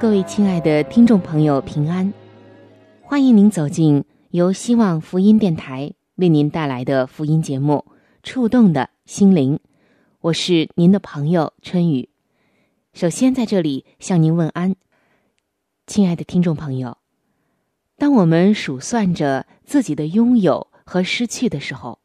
[0.00, 2.10] 各位亲爱的听众朋友，平安！
[3.02, 5.92] 欢迎您走进由希望福音电台。
[6.14, 7.84] 为您带来的福音节目
[8.22, 9.56] 《触动的心灵》，
[10.22, 12.08] 我是您的朋友春雨。
[12.94, 14.74] 首先在这里向您问安，
[15.86, 16.96] 亲爱的听众朋友。
[17.98, 21.98] 当我们数算着自己的拥有和失去的时候，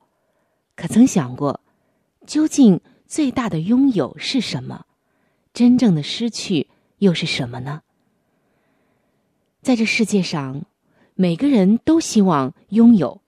[0.75, 1.61] 可曾想过，
[2.27, 4.85] 究竟最大的拥有是什么？
[5.53, 7.83] 真正的失去又是什么呢？
[9.65, 10.65] 在这世界上，
[11.15, 13.21] 每个人都希望拥有。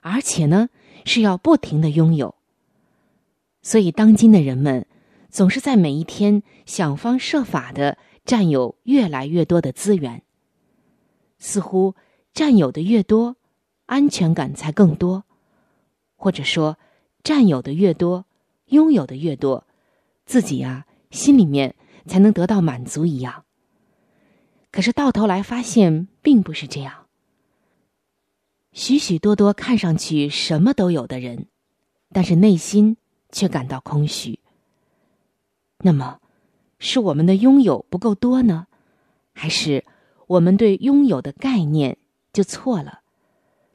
[0.00, 0.70] 而且呢，
[1.04, 2.34] 是要不停的拥有。
[3.62, 4.88] 所以，当今的人们
[5.30, 10.24] 总是在每一天想方设法的占有越来越多的资源。
[11.38, 11.94] 似乎
[12.34, 13.36] 占有的越多，
[13.86, 15.22] 安全感才更多；
[16.16, 16.76] 或者说，
[17.22, 18.24] 占有的越多，
[18.66, 19.64] 拥有的越多，
[20.26, 23.44] 自己呀心里面才能得到满足一样。
[24.70, 27.06] 可是到头来发现，并不是这样。
[28.72, 31.46] 许许多多看上去什么都有的人，
[32.12, 32.96] 但是内心
[33.30, 34.38] 却感到空虚。
[35.78, 36.20] 那么，
[36.78, 38.66] 是我们的拥有不够多呢，
[39.32, 39.84] 还是
[40.26, 41.96] 我们对拥有的概念
[42.32, 43.00] 就错了，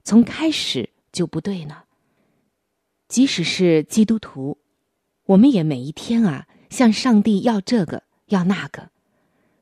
[0.04, 1.84] 从开始就不对呢？
[3.08, 4.58] 即使是基督徒，
[5.26, 8.90] 我们也每一天啊向上帝要这个要那个，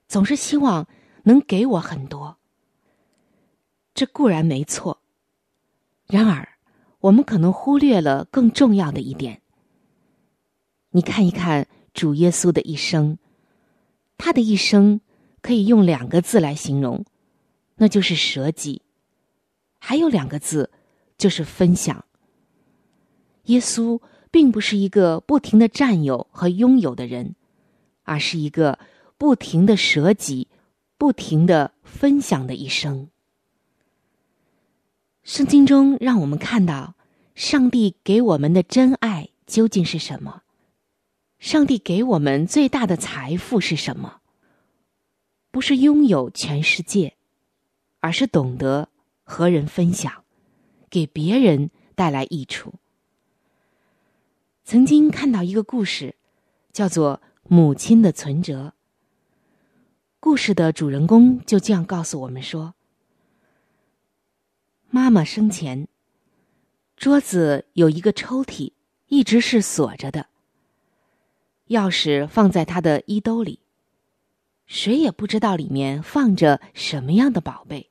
[0.07, 0.87] 总是希望
[1.23, 2.37] 能给我很多。
[3.93, 5.01] 这固然没错。
[6.07, 6.57] 然而，
[6.99, 9.41] 我们可能忽略了更重要的一点。
[10.91, 13.17] 你看一看主耶稣的一生，
[14.17, 15.01] 他的一生
[15.41, 17.05] 可以用两个字来形容，
[17.75, 18.81] 那就是舍己；
[19.79, 20.69] 还有两个字，
[21.17, 22.03] 就是分享。
[23.45, 27.35] 耶稣并不是一个不停的占有和拥有的人，
[28.03, 28.77] 而是一个
[29.17, 30.47] 不停的舍己、
[31.01, 33.09] 不停的分享的一生。
[35.23, 36.93] 圣经中让我们看到，
[37.33, 40.43] 上帝给我们的真爱究竟是什么？
[41.39, 44.21] 上帝给我们最大的财富是什么？
[45.49, 47.15] 不是拥有全世界，
[47.99, 48.89] 而是懂得
[49.23, 50.23] 和人分享，
[50.91, 52.75] 给别人带来益处。
[54.63, 56.13] 曾经看到一个故事，
[56.71, 58.75] 叫做《母亲的存折》。
[60.23, 62.75] 故事的主人公就这样告诉我们说。
[64.91, 65.87] 妈妈生前，
[66.95, 68.71] 桌子有一个抽屉，
[69.07, 70.27] 一直是锁着的。
[71.69, 73.61] 钥匙放在她的衣兜里，
[74.67, 77.89] 谁也不知道里面放着什么样的宝贝。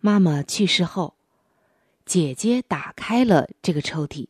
[0.00, 1.16] 妈妈去世后，
[2.06, 4.28] 姐姐打开了这个抽屉，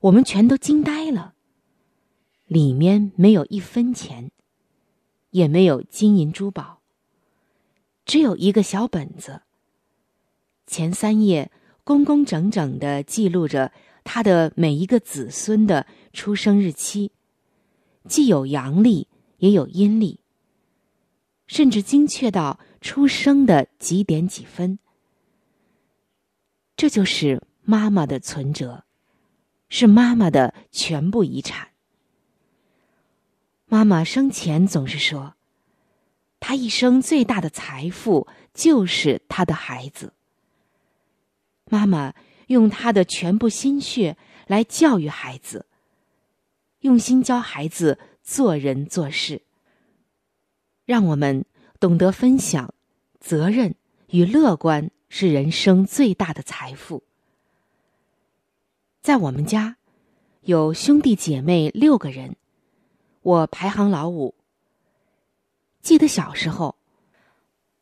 [0.00, 1.34] 我们全都惊呆了。
[2.46, 4.30] 里面没有一分钱，
[5.36, 6.80] 也没有金银珠宝，
[8.06, 9.42] 只有一个小本子。
[10.66, 11.52] 前三页
[11.84, 13.70] 工工整整的记录着
[14.02, 17.12] 他的每一个子孙的出生日期，
[18.08, 20.20] 既有阳历也有阴历，
[21.46, 24.78] 甚至精确到出生的几点几分。
[26.78, 28.84] 这就是妈妈的存折，
[29.68, 31.75] 是妈妈的全部遗产。
[33.76, 35.34] 妈妈生前总是说，
[36.40, 40.14] 她一生最大的财富就是她的孩子。
[41.66, 42.14] 妈妈
[42.46, 45.66] 用她的全部心血来教育孩子，
[46.80, 49.42] 用心教孩子做人做事，
[50.86, 51.44] 让我们
[51.78, 52.72] 懂得分享、
[53.20, 53.74] 责任
[54.08, 57.02] 与乐观是人生最大的财富。
[59.02, 59.76] 在我们家，
[60.40, 62.36] 有兄弟姐妹六个人，
[63.26, 64.36] 我排行老五。
[65.82, 66.76] 记得小时候，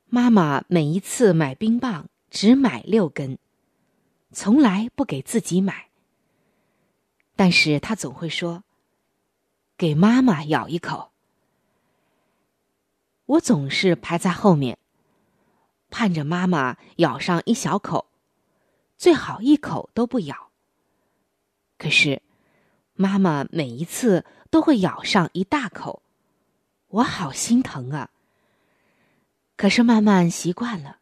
[0.07, 3.37] 妈妈每一次买冰棒只买六根，
[4.33, 5.91] 从来不给自己买。
[7.37, 8.65] 但是她总会说
[9.77, 11.11] ：“给妈妈咬一口。”
[13.27, 14.79] 我总是排在后面，
[15.91, 18.07] 盼着妈妈咬上一小口，
[18.97, 20.49] 最好一口都不咬。
[21.77, 22.23] 可是，
[22.95, 26.01] 妈妈每一次都会咬上一大口，
[26.87, 28.11] 我好心疼啊。
[29.57, 30.99] 可是慢慢习惯了，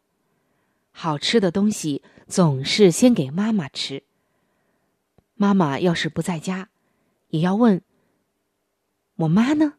[0.91, 4.01] 好吃的东西总是先给妈妈吃。
[5.35, 6.69] 妈妈要是不在家，
[7.27, 7.83] 也要问
[9.17, 9.75] ：“我妈呢？”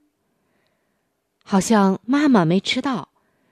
[1.42, 3.08] 好像妈妈没吃到，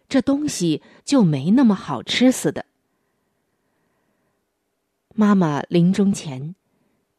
[0.09, 2.65] 这东西就没那么好吃似的。
[5.17, 6.55] 妈妈临终前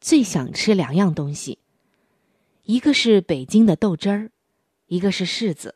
[0.00, 1.58] 最想吃两样东西，
[2.64, 4.30] 一个是北京的豆汁儿，
[4.86, 5.74] 一个是柿子。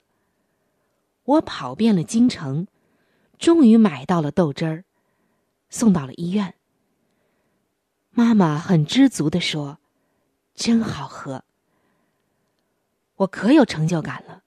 [1.25, 2.67] 我跑遍了京城，
[3.39, 4.85] 终于买到了豆汁儿，
[5.69, 6.55] 送到了医院。
[8.11, 9.79] 妈妈很知足的说
[10.57, 11.45] ：“真好喝。”
[13.17, 14.43] 我可有成就感了。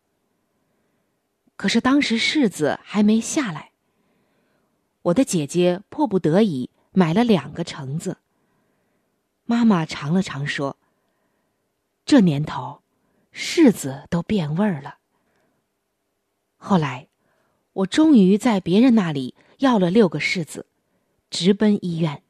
[1.56, 3.72] 可是当时柿子还没下来，
[5.04, 8.18] 我的姐姐迫不得已买了两个橙子。
[9.46, 10.78] 妈妈尝了尝，说
[12.06, 12.82] ：“这年头，
[13.34, 14.98] 柿子都变味儿了。”
[16.58, 17.10] 后来，
[17.74, 20.68] 我终于在别人那里要了六个柿子，
[21.30, 22.24] 直奔医院。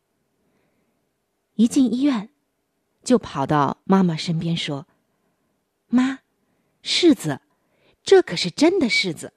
[1.56, 2.30] 一进医院，
[3.04, 4.88] 就跑到妈妈身边说
[5.88, 6.20] ：“妈，
[6.84, 7.42] 柿子。”
[8.04, 9.34] 这可是真的柿子。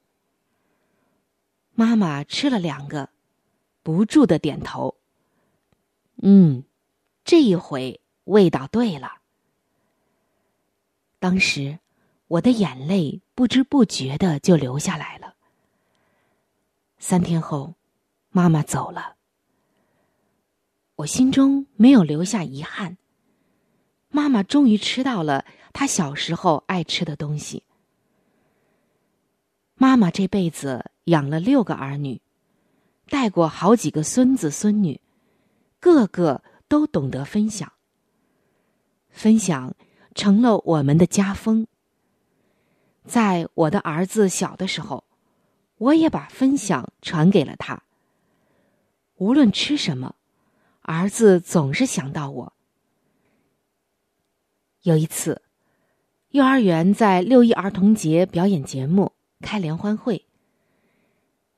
[1.74, 3.10] 妈妈吃了两个，
[3.82, 4.96] 不住的点头。
[6.22, 6.64] 嗯，
[7.24, 9.20] 这一回味道对了。
[11.24, 11.78] 当时
[12.26, 15.36] 我的眼泪不知不觉的就流下来了。
[16.98, 17.76] 三天后，
[18.28, 19.16] 妈妈走了，
[20.96, 22.98] 我心中没有留下遗憾。
[24.10, 27.62] 妈妈终于吃到了她小时候爱吃的东西。
[29.76, 32.20] 妈妈这辈子养了六个儿女，
[33.08, 35.00] 带过好几个孙子孙女，
[35.80, 37.72] 个个都懂得分享。
[39.08, 39.74] 分享
[40.14, 41.66] 成了我们的家风。
[43.04, 45.04] 在我的儿子小的时候，
[45.76, 47.82] 我也把分享传给了他。
[49.16, 50.14] 无论吃什么，
[50.82, 52.52] 儿子总是想到我。
[54.82, 55.42] 有一次，
[56.30, 59.12] 幼儿园在六一儿童节表演节目。
[59.40, 60.24] 开联欢会，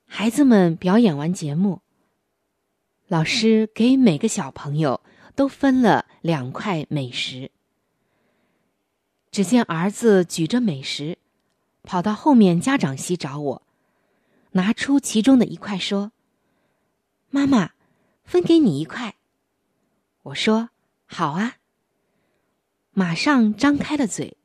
[0.07, 1.83] 孩子们表演完节目，
[3.07, 5.03] 老师给每个小朋友
[5.37, 7.53] 都分了两块美食。
[9.37, 11.19] 只见儿子举着美食，
[11.83, 13.63] 跑到后面家长席找我，
[14.53, 16.11] 拿出其中的一块说
[17.29, 17.73] ：“妈妈，
[18.25, 19.17] 分给你一块。”
[20.25, 20.71] 我说
[21.05, 21.57] ：“好啊。”
[22.97, 24.39] 马上张开了嘴。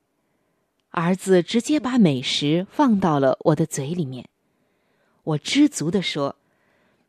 [0.90, 4.28] 儿子直接把美食放到了我的嘴里面，
[5.24, 6.36] 我知足的说：“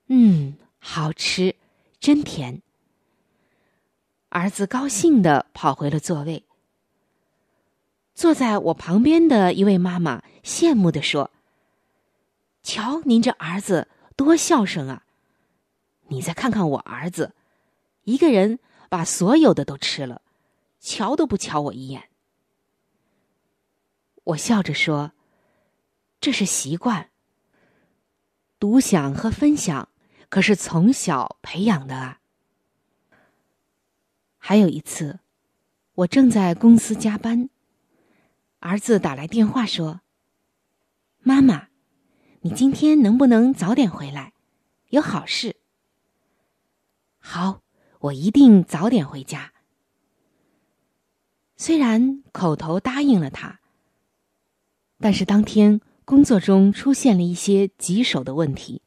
[0.07, 1.57] 嗯，好吃，
[1.99, 2.63] 真甜。”
[4.31, 6.45] 儿子高兴的跑回了座位。
[8.15, 11.31] 坐在我旁边的一位妈妈羡慕的说
[12.63, 15.05] ：“瞧您这儿子多孝顺啊！
[16.09, 17.35] 你再看看我儿子，
[18.05, 20.21] 一个人把所有的都吃了，
[20.79, 22.09] 瞧都不瞧我一眼。”
[24.25, 25.13] 我笑着说
[26.21, 27.11] ：“这是习惯。
[28.61, 29.89] 独享和分享，
[30.29, 32.21] 可是从小培养的啊。”
[34.39, 35.19] 还有一次，
[35.95, 37.49] 我正在公司加班，
[38.63, 40.03] 儿子打来电话说
[41.19, 41.67] ：“妈妈，
[42.43, 44.35] 你今天能不能早点回来？
[44.91, 45.57] 有好事。”
[47.19, 47.63] 好，
[47.99, 49.53] 我一定早点回家。
[51.57, 53.59] 虽然口头答应了他。
[55.01, 58.83] 但是当天工作中出现了一些棘手的问题。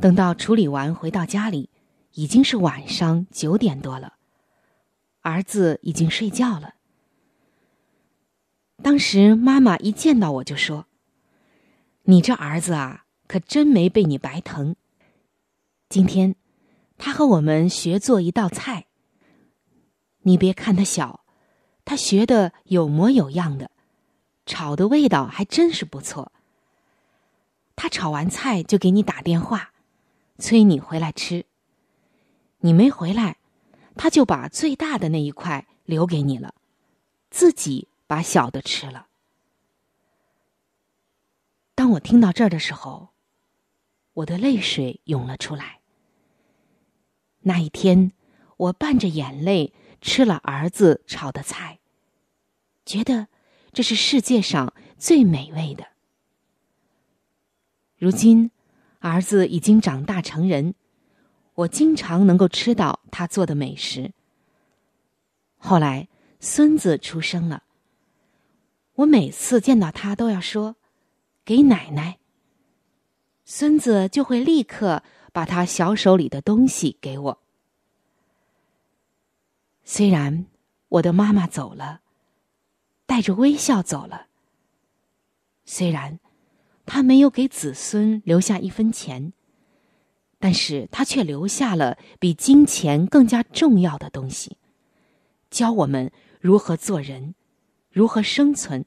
[0.00, 1.70] 等到处理完回到家里，
[2.14, 4.14] 已经是晚上九点多了，
[5.20, 6.74] 儿子已经睡觉了。
[8.82, 10.86] 当时妈妈一见到我就说
[12.04, 14.76] ：“你这儿子啊，可真没被你白疼。
[15.88, 16.36] 今天
[16.98, 18.86] 他和我们学做一道菜。
[20.22, 21.24] 你别看他小，
[21.84, 23.70] 他学的有模有样的。”
[24.46, 26.30] 炒的味道还真是不错。
[27.74, 29.72] 他炒完菜就给你打电话，
[30.38, 31.46] 催你回来吃。
[32.58, 33.38] 你没回来，
[33.96, 36.54] 他就把最大的那一块留给你了，
[37.28, 39.08] 自己把小的吃了。
[41.74, 43.10] 当我听到这儿的时候，
[44.12, 45.80] 我的泪水涌了出来。
[47.40, 48.12] 那一天，
[48.56, 51.78] 我伴着眼泪吃了儿子炒的菜，
[52.84, 53.28] 觉得
[53.72, 55.86] 这是世界上最美味的。
[57.98, 58.50] 如今，
[59.00, 60.74] 儿子已经长大成人，
[61.54, 64.12] 我经常能够吃到他做的美食。
[65.58, 66.08] 后来，
[66.40, 67.62] 孙子出生了，
[68.96, 70.76] 我每次见到他都要说
[71.44, 72.18] ：“给奶奶。”
[73.46, 75.02] 孙子就会立刻。
[75.36, 77.42] 把他小手里的东西给我。
[79.84, 80.46] 虽然
[80.88, 82.00] 我的妈妈走了，
[83.04, 84.28] 带着微笑走了。
[85.66, 86.18] 虽然
[86.86, 89.34] 他没有给子孙留下一分钱，
[90.38, 94.56] 但是他却留下了比金钱更加重要的东西，
[95.50, 96.10] 教我们
[96.40, 97.34] 如何做人，
[97.96, 98.84] 如何生存，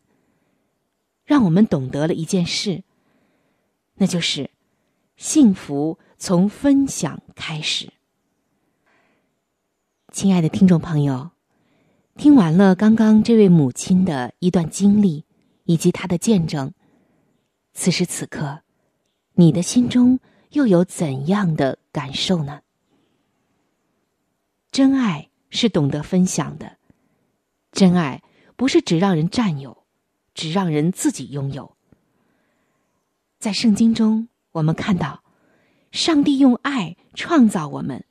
[1.26, 2.84] 让我们懂得了一件事，
[3.96, 4.52] 那就是
[5.18, 5.98] 幸福。
[6.20, 7.94] 从分享开始，
[10.12, 11.32] 亲爱的听众朋友，
[12.18, 15.24] 听完了刚刚这位母亲的一段经历
[15.64, 16.74] 以及她的见证，
[17.74, 18.64] 此时此刻，
[19.36, 22.62] 你的心中又有怎样的感受呢？
[24.70, 26.78] 真爱是懂得分享的，
[27.72, 28.22] 真爱
[28.60, 29.86] 不是只让人占有，
[30.34, 31.78] 只让人自己拥有。
[33.40, 35.24] 在圣经中，我们看到。
[35.94, 38.04] 上帝用爱创造我们，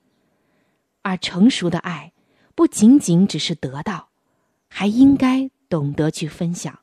[1.02, 2.14] 而成熟的爱
[2.54, 4.08] 不仅仅只是得到，
[4.68, 6.80] 还应该懂得去分享。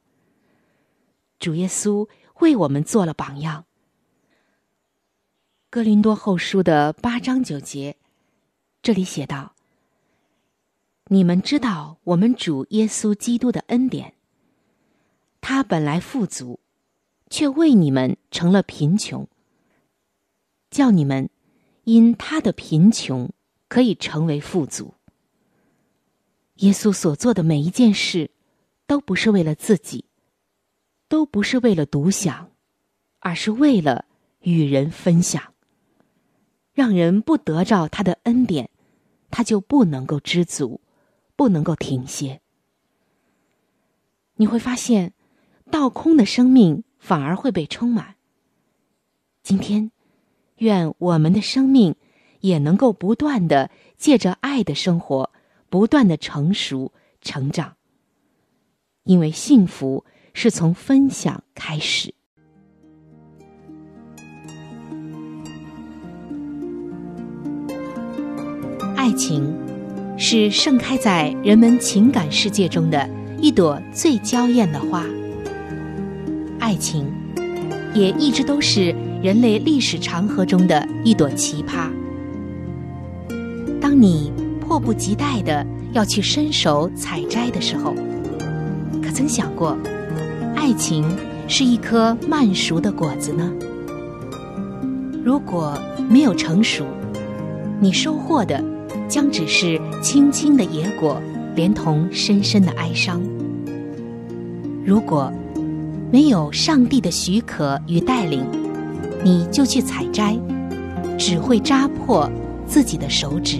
[1.39, 2.07] 主耶稣
[2.41, 3.65] 为我们做了榜样。
[5.71, 7.97] 哥林多后书的八章九节，
[8.83, 9.54] 这里写道
[11.07, 14.15] ：“你们知道我们主耶稣基督的恩典，
[15.39, 16.59] 他本来富足，
[17.29, 19.27] 却为你们成了贫穷。”
[20.71, 21.29] 叫你们
[21.83, 23.31] 因他的贫穷
[23.67, 24.95] 可以成为富足。
[26.55, 28.31] 耶稣所做的每一件事，
[28.87, 30.05] 都不是为了自己，
[31.07, 32.49] 都不是为了独享，
[33.19, 34.05] 而是为了
[34.41, 35.53] 与人分享。
[36.73, 38.69] 让人不得着他的恩典，
[39.29, 40.81] 他就不能够知足，
[41.35, 42.41] 不能够停歇。
[44.35, 45.13] 你会发现，
[45.71, 48.15] 倒空的生命反而会被充满。
[49.43, 49.91] 今天。
[50.59, 51.95] 愿我们的生命
[52.39, 55.29] 也能够不断的借着爱的生活，
[55.69, 57.75] 不断的成熟成长。
[59.03, 62.13] 因为幸福是从分享开始。
[68.95, 69.53] 爱情
[70.17, 75.03] 是盛开在人们情感世界中的一朵最娇艳的花。
[76.59, 77.11] 爱情
[77.93, 78.95] 也一直都是。
[79.23, 81.89] 人类历史长河中的一朵奇葩。
[83.81, 84.31] 当你
[84.61, 87.95] 迫不及待的要去伸手采摘的时候，
[89.01, 89.75] 可曾想过，
[90.55, 91.03] 爱情
[91.47, 93.51] 是一颗慢熟的果子呢？
[95.23, 95.75] 如果
[96.07, 96.85] 没有成熟，
[97.79, 98.63] 你收获的
[99.07, 101.21] 将只是青青的野果，
[101.55, 103.21] 连同深深的哀伤。
[104.85, 105.31] 如果
[106.11, 108.45] 没有上帝的许可与带领，
[109.23, 110.37] 你就去采摘，
[111.17, 112.29] 只会扎破
[112.67, 113.59] 自己的手指。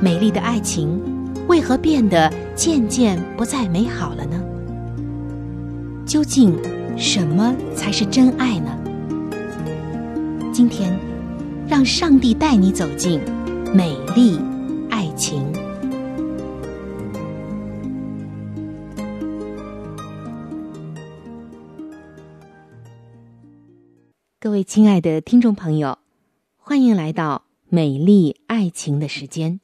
[0.00, 1.00] 美丽的爱情
[1.48, 4.42] 为何变得渐渐不再美好了呢？
[6.04, 6.54] 究竟
[6.96, 8.76] 什么才是真爱呢？
[10.52, 10.94] 今天，
[11.66, 13.18] 让上帝带你走进
[13.76, 14.38] 美丽
[14.88, 15.52] 爱情。
[24.38, 25.98] 各位亲爱的听众朋友，
[26.56, 29.58] 欢迎来到美丽爱情的时间。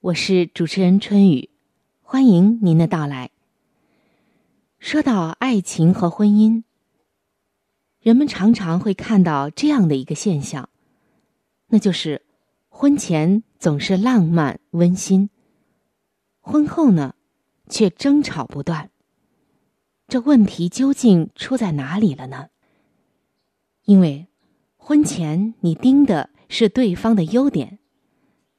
[0.00, 1.50] 我是主持人春雨，
[2.00, 3.30] 欢迎您的到来。
[4.78, 6.62] 说到爱情和婚姻，
[8.00, 10.70] 人们常常会看到这样的一个现象，
[11.66, 12.22] 那就是
[12.78, 15.30] 婚前总是浪漫温馨，
[16.40, 17.14] 婚后呢
[17.70, 18.90] 却争吵不断。
[20.08, 22.50] 这问题究竟出在哪里了呢？
[23.86, 24.26] 因为
[24.76, 27.78] 婚前你盯的是对方的优点，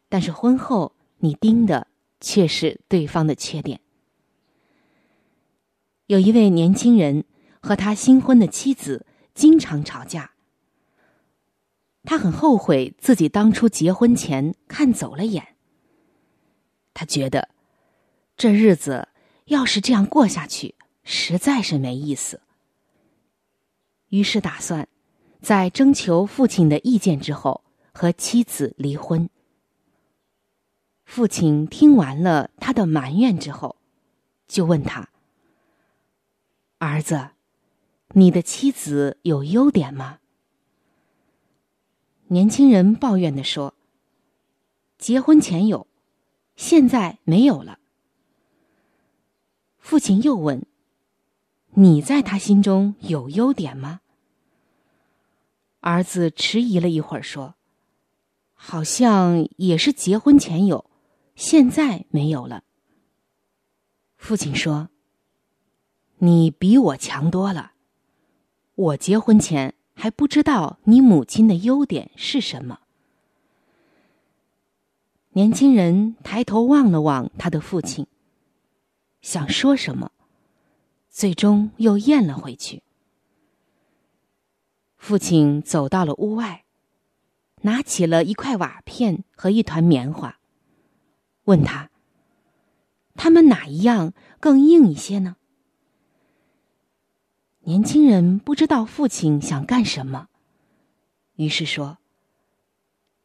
[0.10, 1.86] 但是婚后你盯的
[2.20, 3.82] 却是对方的缺点。
[6.08, 7.24] 有一位年轻人
[7.62, 9.06] 和他新婚的妻子
[9.36, 10.32] 经常吵架，
[12.10, 15.56] 他很后悔自己当初结婚前看走了眼。
[16.94, 17.50] 他觉得
[18.38, 19.10] 这日子
[19.48, 22.40] 要是这样过下去，实在是没意思。
[24.08, 24.88] 于是打算，
[25.42, 29.30] 在征求父亲的意见之后，和妻子离婚。
[31.04, 33.76] 父亲听完了他的埋怨之后，
[34.48, 35.10] 就问他
[36.80, 37.32] ：“儿子，
[38.14, 40.20] 你的妻子有优点吗？”
[42.30, 43.74] 年轻人抱怨的说
[45.00, 45.88] ：“结婚前有，
[46.56, 47.80] 现在没有了。”
[49.80, 50.66] 父亲又问。
[51.72, 54.02] 你在他心中有优点吗？
[55.82, 57.54] 儿子迟疑了一会儿，说
[58.56, 60.90] ：“好像也是结婚前有，
[61.36, 62.64] 现在没有了。”
[64.18, 64.90] 父亲说
[66.18, 67.74] ：“你比我强多了。
[68.74, 72.80] 我结婚前还不知道你母亲的优点是什么。”
[75.34, 78.08] 年轻人抬头望了望他的父亲，
[79.22, 80.12] 想说什么。
[81.10, 82.84] 最终又咽了回去。
[84.98, 86.64] 父亲走到了屋外，
[87.62, 90.38] 拿起了一块瓦片和一团棉花，
[91.46, 91.90] 问他
[93.18, 95.38] ：“他们哪一样更硬一些呢？”
[97.68, 100.30] 年轻人不知道父亲想干什么，
[101.36, 101.98] 于是说：“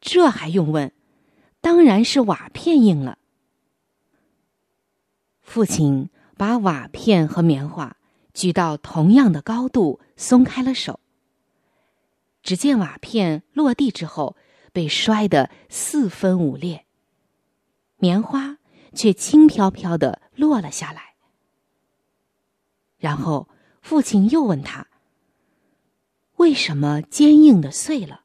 [0.01, 0.91] 这还用问？
[1.61, 3.17] 当然是瓦片硬了。”
[5.41, 6.09] 父亲。
[6.35, 7.95] 把瓦片和棉花
[8.33, 10.99] 举到同样的高度，松开了手。
[12.41, 14.35] 只见瓦片落地之后
[14.73, 16.85] 被摔得四分五裂，
[17.97, 18.57] 棉花
[18.93, 21.13] 却轻飘飘的落了下来。
[22.97, 23.47] 然后
[23.83, 24.87] 父亲又问他
[26.37, 28.23] ：“为什么坚硬的碎了，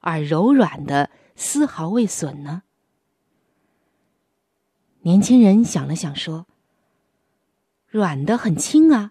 [0.00, 2.64] 而柔软的丝毫未损呢？”
[5.02, 6.46] 年轻人想了想说。
[7.86, 9.10] 软的很轻啊，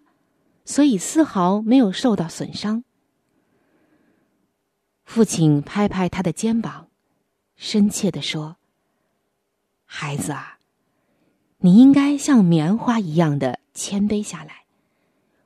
[0.63, 2.85] 所以丝毫没有受到损伤。
[5.03, 6.87] 父亲拍拍他的肩膀，
[7.57, 8.55] 深切的说
[9.83, 10.59] ：“孩子啊，
[11.57, 14.63] 你应该像棉花一样的谦卑下来，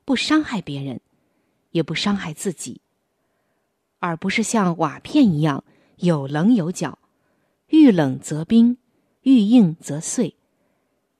[0.06, 1.02] 不伤害别人，
[1.72, 2.82] 也不伤害自己，
[4.00, 5.64] 而不是像瓦片一样
[5.98, 7.00] 有棱有角，
[7.68, 8.78] 遇冷则冰，
[9.22, 10.36] 遇硬则碎，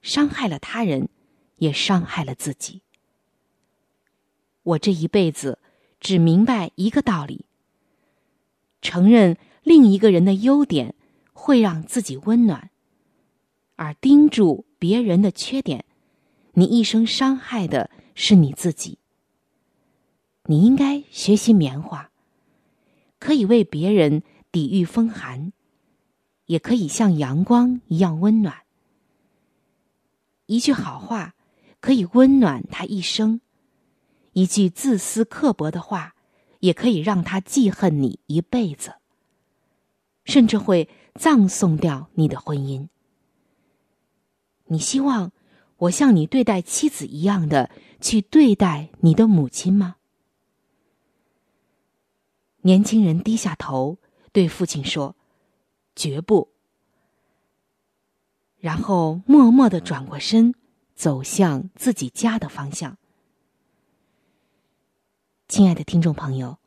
[0.02, 1.10] 伤害了他人。”
[1.58, 2.82] 也伤害了自己。
[4.64, 5.60] 我这一辈子
[6.02, 7.46] 只明白一个道理：
[8.82, 10.94] 承认另一个人的优点
[11.32, 12.70] 会让自己温暖，
[13.78, 15.86] 而盯住别人的缺点，
[16.54, 18.98] 你一生伤害的是你自己。
[20.46, 22.12] 你应该学习棉花，
[23.20, 25.54] 可以为别人抵御风寒，
[26.46, 28.64] 也可以像阳光一样温暖。
[30.46, 31.34] 一句好话。
[31.84, 33.42] 可以温暖他一生，
[34.32, 36.16] 一句自私刻薄的话，
[36.62, 38.94] 也可以让他记恨你一辈子，
[40.24, 42.88] 甚至会葬送掉你的婚姻。
[44.68, 45.34] 你希望
[45.76, 47.70] 我像你对待妻子一样的
[48.04, 49.96] 去对待你的母亲吗？
[52.62, 53.98] 年轻人低下头
[54.32, 55.16] 对父亲说
[55.96, 56.50] ：“绝不。”
[58.60, 60.54] 然后默默的转过身。
[60.96, 62.98] 走向自己家的方向。
[65.48, 66.60] 亲爱的听众朋友，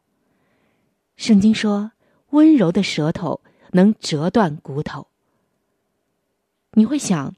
[1.17, 1.93] 圣经说
[2.31, 5.07] ：“温柔的舌头能折断骨头。”
[6.75, 7.35] 你会想，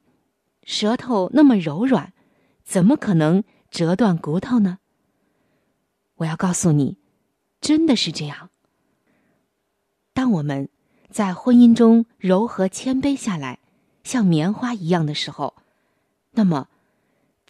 [0.64, 2.14] 舌头那么柔软，
[2.64, 4.78] 怎么可能折断骨头呢？
[6.16, 6.96] 我要告诉你，
[7.60, 8.50] 真的是这样。
[10.12, 10.68] 当我们
[11.10, 13.58] 在婚姻中柔和谦卑下来，
[14.04, 15.54] 像棉花一样的时候，
[16.32, 16.68] 那么。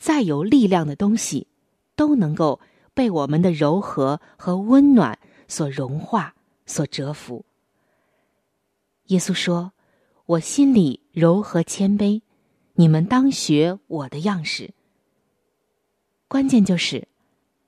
[0.00, 1.48] 再有力量的东西，
[1.96, 2.60] 都能够
[2.94, 7.44] 被我们的柔和和温暖所融化、所折服。
[9.06, 9.72] 耶稣说
[10.24, 12.22] ：“我心里柔和谦卑，
[12.74, 14.72] 你们当学我的样式。”
[16.28, 17.08] 关键就是，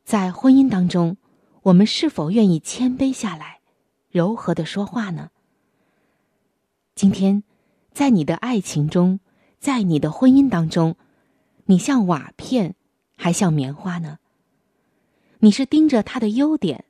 [0.04, 1.16] 在婚姻当中，
[1.62, 3.60] 我们是否愿意谦卑下来，
[4.10, 5.30] 柔和的说话呢？
[6.94, 7.42] 今天，
[7.90, 9.20] 在你的爱情中，
[9.58, 10.96] 在你的婚姻当中。
[11.64, 12.74] 你像瓦片，
[13.16, 14.18] 还像棉花呢？
[15.38, 16.84] 你是盯着他的优点，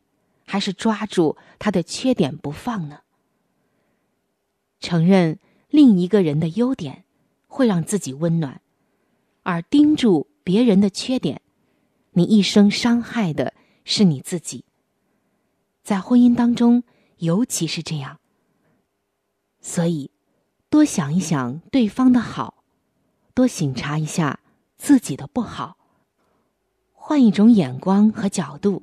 [0.46, 3.02] 还是抓住他的缺点不放呢？
[4.80, 7.04] 承认另一个人的优点，
[7.46, 8.61] 会让自己温暖；
[9.42, 11.42] 而盯住别人的缺点，
[12.12, 14.64] 你一生伤害的是你自己。
[15.83, 16.83] 在婚姻当中，
[17.18, 18.18] 尤其是这样。
[19.61, 20.11] 所以，
[20.68, 22.62] 多想一想对方的好，
[23.35, 24.40] 多省察一下。
[24.83, 25.77] 自己的不好，
[26.94, 28.83] 换一种眼光和角度，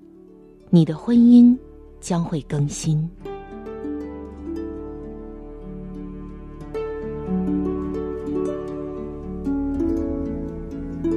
[0.69, 1.57] 你的婚姻
[1.99, 3.09] 将会更新。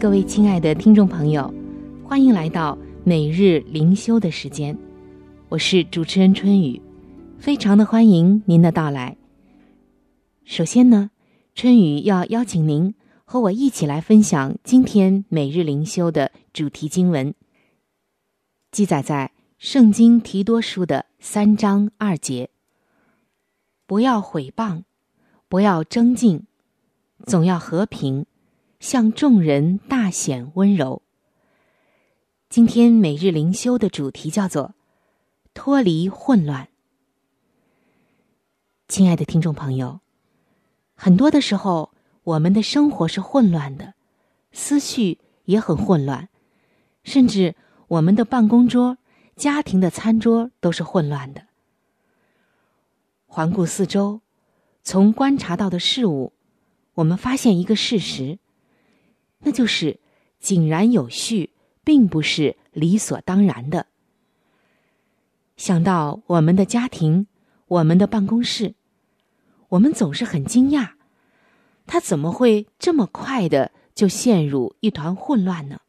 [0.00, 1.52] 各位亲爱的听众朋友，
[2.02, 4.74] 欢迎来到每日灵修的时间，
[5.50, 6.80] 我是主持人春雨，
[7.38, 9.18] 非常的欢迎您的到来。
[10.46, 11.10] 首先呢，
[11.54, 12.94] 春雨要邀请您
[13.26, 17.34] 和我一起来分享今天每日灵修的主题经文，
[18.72, 22.48] 记载在《圣经提多书》的三章二节。
[23.86, 24.84] 不要毁谤，
[25.46, 26.44] 不要争竞，
[27.26, 28.24] 总要和平。
[28.80, 31.02] 向众人大显温柔。
[32.48, 34.74] 今天每日灵修的主题叫做
[35.52, 36.70] “脱离混乱”。
[38.88, 40.00] 亲爱的听众朋友，
[40.94, 41.92] 很多的时候，
[42.24, 43.92] 我们的生活是混乱的，
[44.50, 46.30] 思绪也很混乱，
[47.04, 47.54] 甚至
[47.86, 48.96] 我们的办公桌、
[49.36, 51.42] 家庭的餐桌都是混乱的。
[53.26, 54.22] 环顾四周，
[54.82, 56.32] 从观察到的事物，
[56.94, 58.38] 我们发现一个事实。
[59.40, 59.98] 那就是
[60.38, 61.50] 井然有序，
[61.84, 63.86] 并不是理所当然的。
[65.56, 67.26] 想到我们的家庭，
[67.66, 68.74] 我们的办公室，
[69.68, 70.92] 我们总是很惊讶，
[71.86, 75.80] 他怎么会这么快的就陷入一团混乱呢？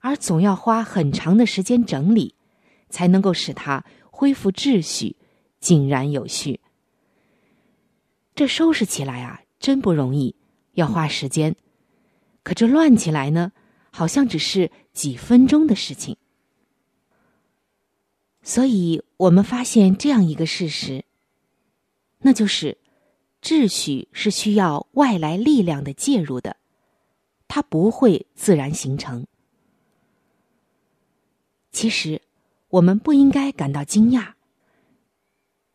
[0.00, 2.34] 而总要花很长的时间整理，
[2.90, 5.16] 才能够使它恢复秩序，
[5.60, 6.60] 井然有序。
[8.34, 10.36] 这收拾起来啊，真不容易，
[10.74, 11.56] 要花时间。
[12.44, 13.52] 可这乱起来呢，
[13.90, 16.18] 好像只是几分钟的事情。
[18.42, 21.06] 所以我们发现这样一个事实，
[22.18, 22.76] 那就是
[23.40, 26.58] 秩序是需要外来力量的介入的，
[27.48, 29.26] 它不会自然形成。
[31.72, 32.20] 其实
[32.68, 34.34] 我们不应该感到惊讶，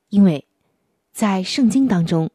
[0.10, 0.46] 因为
[1.12, 2.30] 在圣经当中，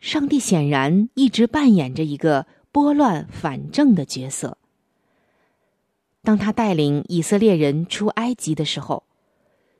[0.00, 2.48] 上帝显然一直扮演着一个。
[2.74, 4.58] 拨乱反正的角色。
[6.22, 9.04] 当他带领以色列人出埃及的时候，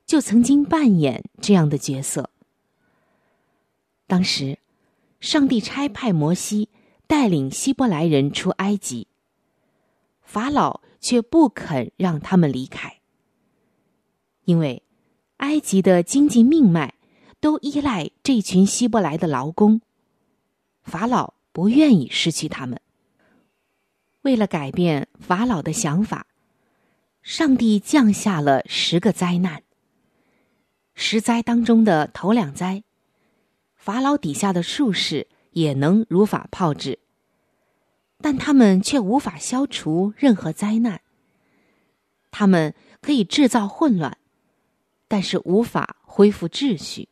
[0.07, 2.31] 就曾经扮演这样的角色。
[4.07, 4.61] 当时，
[5.19, 6.69] 上帝差派摩西
[7.09, 9.09] 带领希伯来人出埃及，
[10.23, 13.01] 法老却不肯让他们离开，
[14.45, 14.85] 因为
[15.39, 16.95] 埃及的经济命脉
[17.41, 19.81] 都依赖这群希伯来的劳工，
[20.85, 22.81] 法老不愿意失去他们。
[24.25, 26.27] 为了改变法老的想法，
[27.21, 29.63] 上帝降下了十个灾难。
[30.95, 32.85] 十灾当中的头两灾，
[33.75, 36.99] 法老底下的术士也能如法炮制，
[38.23, 41.03] 但他们却无法消除任何灾难。
[42.31, 44.17] 他们可以制造混乱，
[45.07, 47.11] 但是无法恢复秩序，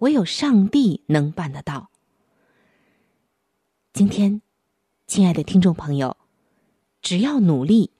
[0.00, 1.90] 唯有上帝能办得到。
[3.94, 4.42] 今天。
[5.10, 6.16] 亲爱的听众朋友，
[7.02, 7.90] 只要努力，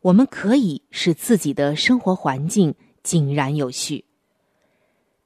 [0.00, 4.06] 我们可以使自己的生活环境井然有序。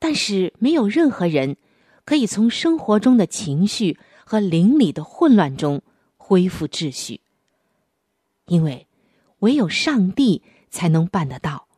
[0.01, 1.57] 但是，没有任何人
[2.05, 5.81] 可以从生活中的情绪和邻里的混乱中
[6.17, 7.21] 恢复秩序，
[8.47, 8.89] 因为
[9.39, 11.69] 唯有上帝才能办得到。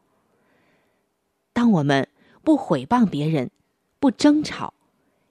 [1.52, 2.09] 当我们
[2.42, 3.50] 不毁谤别人，
[4.00, 4.72] 不争吵，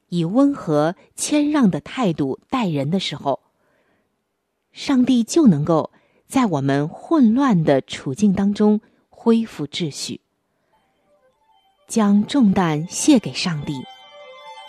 [0.10, 3.40] 以温和谦让的态度待人的时候，
[4.74, 5.92] 上帝就能够
[6.28, 10.20] 在我们混乱的处境当中恢复秩序，
[11.88, 13.74] 将重担卸给上帝，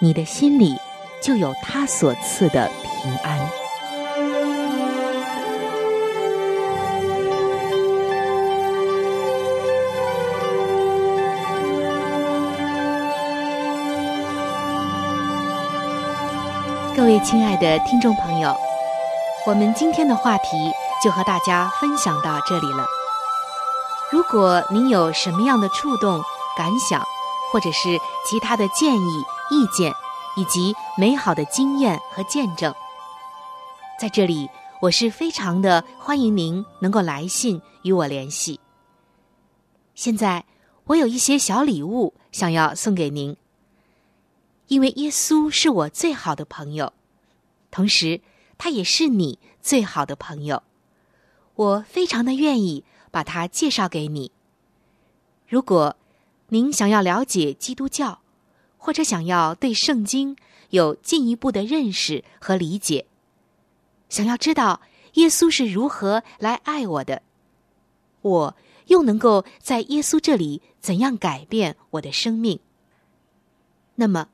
[0.03, 0.77] 你的心里
[1.23, 2.71] 就有他所赐的
[3.03, 3.49] 平安。
[16.95, 18.55] 各位亲爱的听众朋友，
[19.47, 22.87] 我们今天的话题就和大家分享到这里了。
[24.11, 26.19] 如果您有什么样的触动、
[26.57, 27.05] 感想，
[27.53, 29.93] 或者是其他的建议、意见，
[30.35, 32.75] 以及美好的经验和见证，
[34.01, 34.49] 在这里
[34.81, 38.59] 我是非常的欢迎您能够来信与我联系。
[39.95, 40.47] 现在
[40.85, 43.37] 我有一些小礼物想要送给您。
[44.69, 46.95] 因为耶稣是我最好的朋友，
[47.71, 48.23] 同时
[48.59, 50.63] 他也是你最好的朋友，
[51.55, 54.31] 我非常的愿意把他介绍给你。
[55.47, 55.97] 如果
[56.49, 58.21] 您想要了解基督教，
[58.77, 60.37] 或者想要对圣经
[60.71, 63.07] 有进一步的认识和理解，
[64.09, 64.81] 想要知道
[65.15, 67.23] 耶稣是如何来爱我的，
[68.23, 72.61] 我又能够在耶稣这里怎样改变我的生命，
[73.97, 74.29] 那么。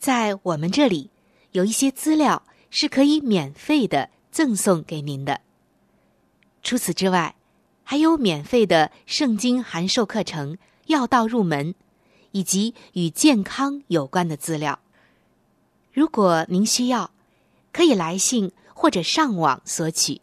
[0.00, 1.10] 在我们这里，
[1.50, 5.40] 有一些资料是可以免费的赠送给您的。
[6.62, 7.34] 除此之外，
[7.84, 11.74] 还有免费的圣经函授课程、要道入门，
[12.32, 14.78] 以及与健康有关的资料。
[15.92, 17.10] 如果您需要，
[17.72, 20.20] 可以来信或者上网索取。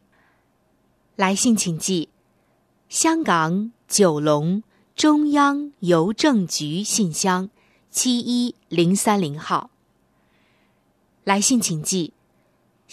[1.16, 2.10] 来信请寄：
[2.90, 4.64] 香港九龙
[4.96, 7.50] 中央邮政局信箱。
[7.90, 9.70] 七一零三零号。
[11.24, 12.12] 来信请寄：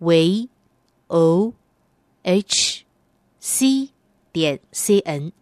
[0.00, 0.48] ，v
[1.06, 1.54] o
[2.22, 2.84] h
[3.38, 3.90] c
[4.32, 5.32] 点 c n。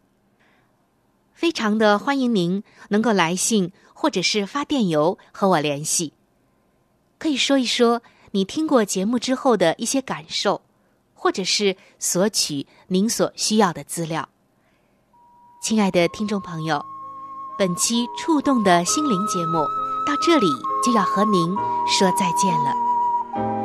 [1.32, 6.12] 非常的欢迎您能够来信或者是发电邮和我联系，
[7.18, 10.60] 可以说一说你听过节目之后的一些感受，
[11.14, 14.28] 或者是索取您所需要的资料。
[15.62, 16.84] 亲爱的听众朋友。
[17.58, 19.58] 本期触动的心灵节目
[20.06, 20.46] 到这里
[20.80, 21.52] 就要和您
[21.88, 22.72] 说再见了，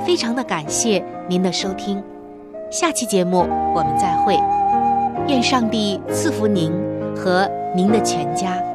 [0.06, 2.04] 非常的感谢您的收听，
[2.70, 4.38] 下期节目我们再会，
[5.28, 6.72] 愿上帝赐福您
[7.16, 8.73] 和您的全家。